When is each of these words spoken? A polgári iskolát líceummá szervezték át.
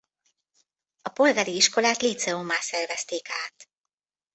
A 1.01 1.09
polgári 1.09 1.55
iskolát 1.55 2.01
líceummá 2.01 2.55
szervezték 2.59 3.27
át. 3.45 3.69